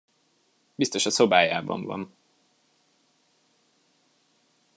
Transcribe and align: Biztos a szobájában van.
Biztos 0.75 1.05
a 1.05 1.09
szobájában 1.09 1.85
van. 1.85 2.13